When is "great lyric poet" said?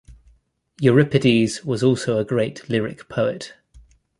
2.25-3.53